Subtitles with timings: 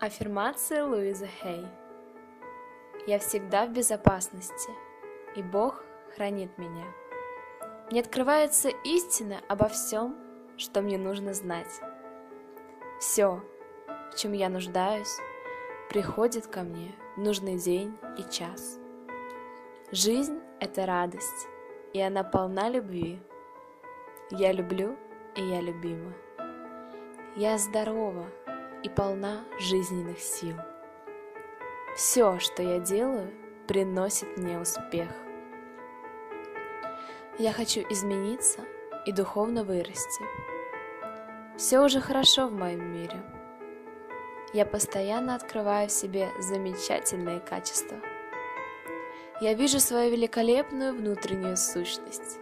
[0.00, 1.66] Аффирмация Луизы Хей.
[3.08, 4.70] Я всегда в безопасности,
[5.34, 5.82] и Бог
[6.14, 6.84] хранит меня.
[7.90, 10.14] Мне открывается истина обо всем,
[10.56, 11.80] что мне нужно знать.
[13.00, 13.42] Все,
[14.12, 15.18] в чем я нуждаюсь,
[15.88, 18.78] приходит ко мне в нужный день и час.
[19.90, 21.48] Жизнь— это радость,
[21.92, 23.20] и она полна любви.
[24.30, 24.96] Я люблю,
[25.34, 26.12] и я любима.
[27.34, 28.26] Я здорова,
[28.82, 30.56] и полна жизненных сил.
[31.96, 33.32] Все, что я делаю,
[33.66, 35.08] приносит мне успех.
[37.38, 38.60] Я хочу измениться
[39.06, 40.24] и духовно вырасти.
[41.56, 43.20] Все уже хорошо в моем мире.
[44.52, 47.98] Я постоянно открываю в себе замечательные качества.
[49.40, 52.38] Я вижу свою великолепную внутреннюю сущность.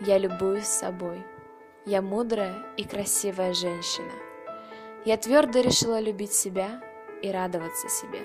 [0.00, 1.24] Я любуюсь собой.
[1.84, 4.12] Я мудрая и красивая женщина–
[5.04, 6.82] я твердо решила любить себя
[7.22, 8.20] и радоваться себе.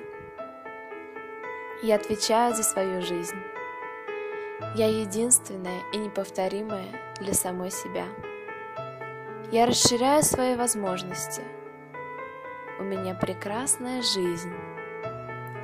[1.83, 3.37] Я отвечаю за свою жизнь.
[4.75, 6.87] Я единственная и неповторимая
[7.19, 8.05] для самой себя.
[9.51, 11.43] Я расширяю свои возможности.
[12.79, 14.53] У меня прекрасная жизнь.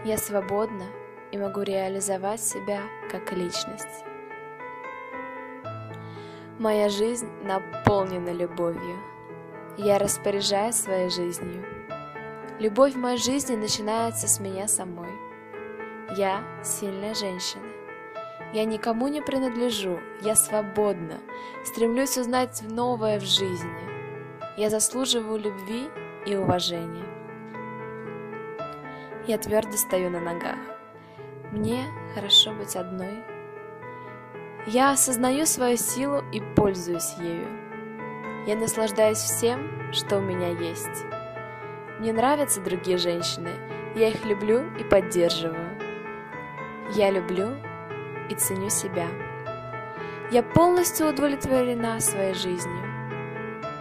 [0.06, 0.86] Я свободна
[1.32, 4.06] и могу реализовать себя как личность.
[6.60, 8.98] Моя жизнь наполнена любовью.
[9.82, 11.66] Я распоряжаюсь своей жизнью.
[12.60, 15.10] Любовь в моей жизни начинается с меня самой.
[16.18, 17.64] Я сильная женщина.
[18.52, 21.22] Я никому не принадлежу, я свободна,
[21.64, 23.80] стремлюсь узнать новое в жизни.
[24.58, 25.88] Я заслуживаю любви
[26.26, 27.06] и уважения.
[29.28, 30.60] Я твердо стою на ногах.
[31.54, 33.24] Мне хорошо быть одной.
[34.68, 37.69] Я осознаю свою силу и пользуюсь ею.
[38.50, 41.06] Я наслаждаюсь всем, что у меня есть.
[42.00, 43.52] Мне нравятся другие женщины,
[43.96, 45.78] я их люблю и поддерживаю.
[46.96, 47.58] Я люблю
[48.28, 49.06] и ценю себя.
[50.32, 52.88] Я полностью удовлетворена своей жизнью.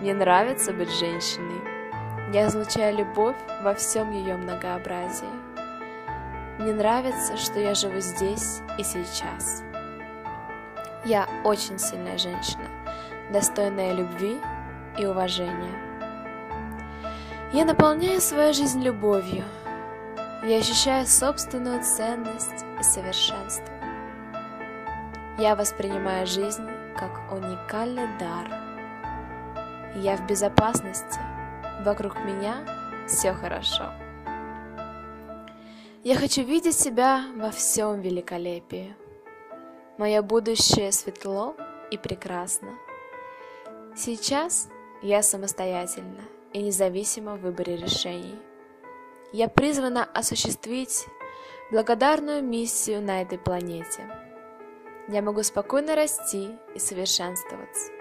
[0.03, 1.63] Мне нравится быть женщиной.
[2.35, 5.25] Я излучаю любовь во всем ее многообразии.
[6.59, 9.63] Мне нравится, что я живу здесь и сейчас.
[11.07, 12.69] Я очень сильная женщина,
[13.33, 14.39] достойная любви
[14.99, 15.89] и уважения.
[17.53, 19.45] Я наполняю свою жизнь любовью.
[20.43, 23.73] Я ощущаю собственную ценность и совершенство.
[25.39, 26.67] Я воспринимаю жизнь
[26.97, 28.49] как уникальный дар.
[29.97, 31.21] Я в безопасности.
[31.85, 32.57] Вокруг меня
[33.07, 33.93] все хорошо.
[36.05, 38.95] Я хочу видеть себя во всем великолепии.
[39.97, 41.57] Мое будущее светло
[41.91, 42.71] и прекрасно.
[43.97, 44.69] Сейчас
[45.03, 46.23] я самостоятельна
[46.53, 48.39] и независима в выборе решений.
[49.33, 51.07] Я призвана осуществить
[51.71, 54.11] благодарную миссию на этой планете.
[55.09, 57.93] Я могу спокойно расти и совершенствоваться.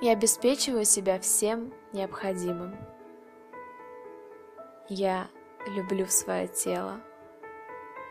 [0.00, 2.76] Я обеспечиваю себя всем необходимым.
[4.88, 5.28] Я
[5.66, 7.00] люблю свое тело.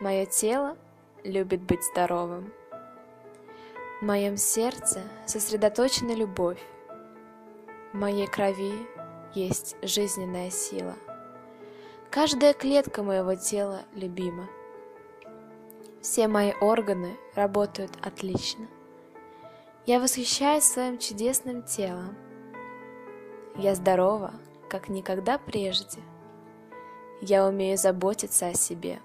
[0.00, 0.76] Мое тело
[1.22, 2.52] любит быть здоровым.
[4.00, 6.60] В моем сердце сосредоточена любовь.
[7.92, 8.72] В моей крови
[9.34, 10.94] есть жизненная сила.
[12.10, 14.48] Каждая клетка моего тела любима.
[16.00, 18.66] Все мои органы работают отлично.
[19.84, 22.16] Я восхищаюсь своим чудесным телом.
[23.56, 24.32] Я здорова,
[24.70, 26.00] как никогда прежде.
[27.20, 29.00] Я умею заботиться о себе.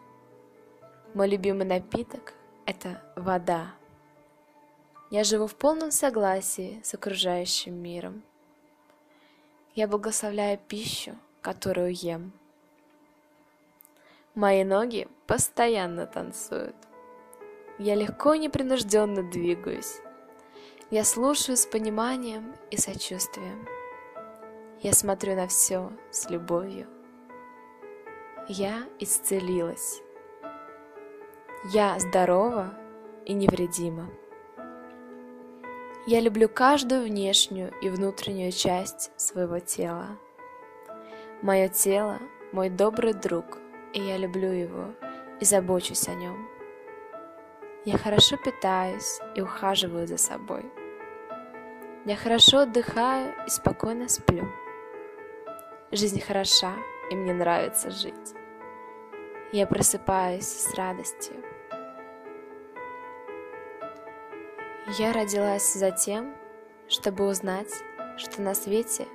[1.13, 2.33] Мой любимый напиток–
[2.65, 3.73] это вода.
[5.09, 8.23] Я живу в полном согласии с окружающим миром.
[9.77, 12.31] Я благословляю пищу, которую ем.
[14.33, 16.75] Мои ноги постоянно танцуют.
[17.77, 20.01] Я легко и непринужденно двигаюсь.
[20.89, 23.67] Я слушаю с пониманием и сочувствием.
[24.81, 26.87] Я смотрю на все с любовью.
[28.47, 30.01] Я исцелилась.
[31.65, 32.73] Я здорова
[33.25, 34.09] и невредима.
[36.09, 40.17] Я люблю каждую внешнюю и внутреннюю часть своего тела.
[41.41, 42.19] Мое тело–
[42.53, 43.57] мой добрый друг,
[43.91, 44.93] и я люблю его
[45.41, 46.47] и забочусь о нем.
[47.83, 50.71] Я хорошо питаюсь и ухаживаю за собой.
[52.05, 54.47] Я хорошо отдыхаю и спокойно сплю.
[55.91, 56.71] Жизнь хороша,
[57.11, 58.33] и мне нравится жить.
[59.51, 61.35] Я просыпаюсь с радостью.
[64.95, 66.33] Я родилась за тем,
[66.87, 67.71] чтобы узнать,
[68.15, 69.05] что на свете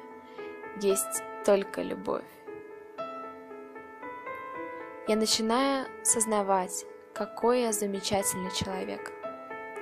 [0.83, 2.25] есть только любовь.
[5.09, 6.85] я начинаю сознавать,
[7.15, 9.13] какой я замечательный человек.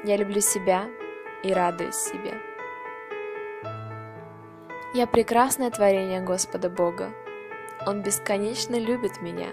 [0.05, 0.87] Я люблю себя
[1.43, 2.41] и радуюсь себе.
[4.95, 7.13] Я прекрасное творение Господа Бога.
[7.87, 9.49] Он бесконечно любит меня,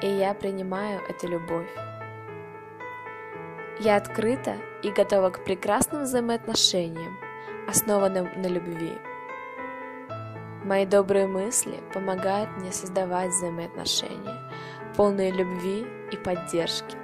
[0.00, 1.87] и я принимаю эту любовь.
[3.80, 7.16] Я открыта и готова к прекрасным взаимоотношениям,
[7.68, 8.98] основанным на любви.
[10.64, 14.50] Мои добрые мысли помогают мне создавать взаимоотношения,
[14.96, 16.96] полные любви и поддержки.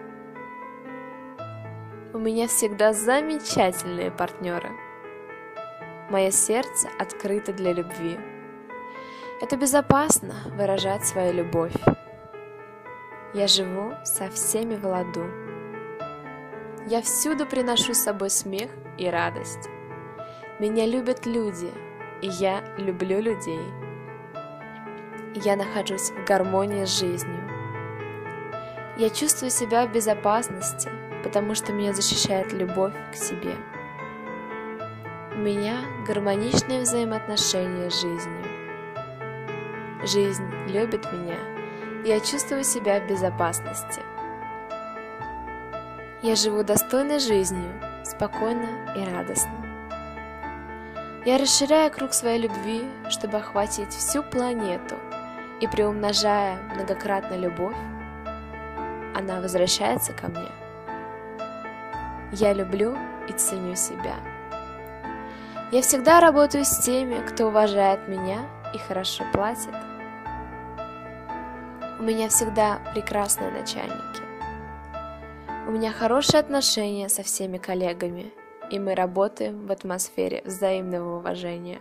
[2.12, 4.70] У меня всегда замечательные партнеры.
[6.10, 8.18] Мое сердце открыто для любви.
[9.40, 11.74] Это безопасно выражать свою любовь.
[13.32, 15.43] Я живу со всеми в ладу.
[16.86, 19.70] Я всюду приношу с собой смех и радость.
[20.60, 21.72] Меня любят люди,
[22.20, 23.72] и я люблю людей.
[25.34, 27.40] Я нахожусь в гармонии с жизнью.
[28.98, 30.90] Я чувствую себя в безопасности,
[31.22, 33.54] потому что меня защищает любовь к себе.
[35.34, 38.44] У меня гармоничные взаимоотношения с жизнью.
[40.04, 41.38] Жизнь любит меня,
[42.04, 44.02] и я чувствую себя в безопасности.
[46.24, 47.70] Я живу достойной жизнью,
[48.02, 49.52] спокойно и радостно.
[51.26, 54.94] Я расширяю круг своей любви, чтобы охватить всю планету,
[55.60, 57.76] и приумножая многократно любовь,
[59.14, 60.48] она возвращается ко мне.
[62.32, 62.96] Я люблю
[63.28, 64.14] и ценю себя.
[65.72, 69.74] Я всегда работаю с теми, кто уважает меня и хорошо платит.
[71.98, 74.33] У меня всегда прекрасные начальники.
[75.66, 78.34] У меня хорошие отношения со всеми коллегами,
[78.70, 81.80] и мы работаем в атмосфере взаимного уважения.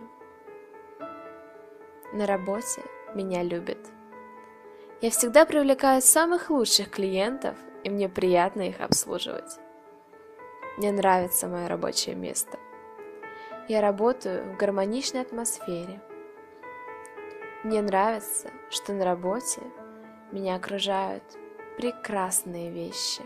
[2.14, 2.80] На работе
[3.14, 3.76] меня любят.
[5.02, 9.58] Я всегда привлекаю самых лучших клиентов, и мне приятно их обслуживать.
[10.78, 12.58] Мне нравится мое рабочее место.
[13.68, 16.00] Я работаю в гармоничной атмосфере.
[17.64, 19.60] Мне нравится, что на работе
[20.32, 21.24] меня окружают
[21.76, 23.20] прекрасные вещи.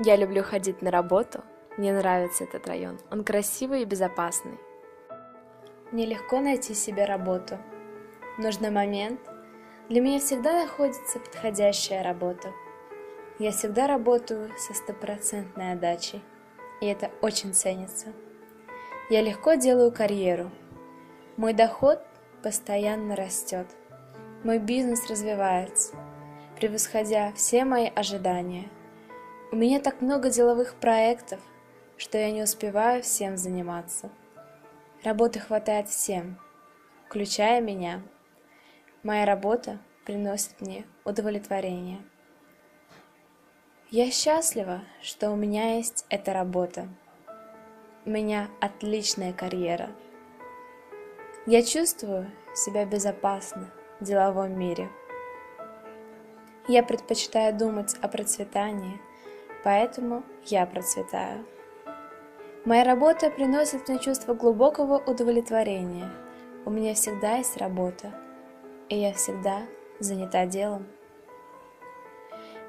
[0.00, 1.44] Я люблю ходить на работу.
[1.76, 2.98] Мне нравится этот район.
[3.12, 4.58] Он красивый и безопасный.
[5.92, 7.58] Мне легко найти себе работу.
[8.36, 9.20] Нужный момент
[9.88, 12.52] для меня всегда находится подходящая работа.
[13.38, 16.22] Я всегда работаю со стопроцентной отдачей,
[16.80, 18.08] и это очень ценится.
[19.10, 20.50] Я легко делаю карьеру.
[21.36, 22.00] Мой доход
[22.42, 23.66] постоянно растет.
[24.42, 25.94] Мой бизнес развивается,
[26.56, 28.68] превосходя все мои ожидания–
[29.54, 31.38] у меня так много деловых проектов,
[31.96, 34.10] что я не успеваю всем заниматься.
[35.04, 36.40] Работы хватает всем,
[37.06, 38.02] включая меня.
[39.04, 42.02] Моя работа приносит мне удовлетворение.
[43.92, 46.88] Я счастлива, что у меня есть эта работа.
[48.04, 49.90] У меня отличная карьера.
[51.46, 53.70] Я чувствую себя безопасно
[54.00, 54.90] в деловом мире.
[56.66, 59.00] Я предпочитаю думать о процветании–
[59.64, 61.44] поэтому я процветаю.
[62.64, 66.10] Моя работа приносит мне чувство глубокого удовлетворения.
[66.64, 68.14] У меня всегда есть работа,
[68.88, 69.62] и я всегда
[69.98, 70.86] занята делом.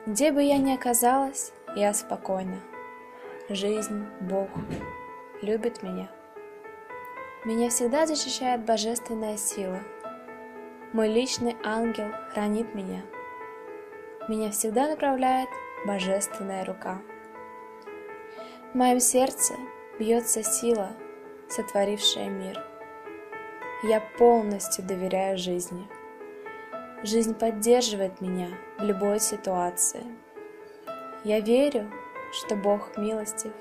[0.06, 2.60] Где бы я ни оказалась, я спокойна.
[3.50, 4.50] Жизнь, Бог
[5.42, 6.10] любит меня.
[7.44, 9.80] Меня всегда защищает божественная сила.
[10.94, 13.02] Мой личный ангел хранит меня.
[14.28, 15.50] Меня всегда направляет
[15.86, 17.02] божественная рука.
[18.74, 19.54] В моем сердце
[20.00, 20.92] бьется сила,
[21.48, 22.64] сотворившая мир.
[23.84, 25.88] Я полностью доверяю жизни.
[27.04, 28.50] Жизнь поддерживает меня
[28.80, 30.04] в любой ситуации.
[31.24, 31.92] Я верю,
[32.32, 33.52] что Бог милостив.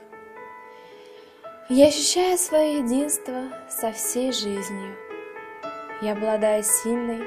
[1.69, 4.97] Я ощущаю свое единство со всей жизнью.
[6.03, 7.23] Я обладаю сильной